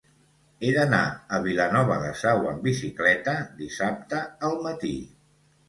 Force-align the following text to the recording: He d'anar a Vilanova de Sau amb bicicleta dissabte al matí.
He 0.61 0.69
d'anar 0.77 1.01
a 1.37 1.39
Vilanova 1.43 1.99
de 2.05 2.09
Sau 2.23 2.43
amb 2.53 2.67
bicicleta 2.71 3.37
dissabte 3.63 4.25
al 4.51 4.61
matí. 4.69 4.99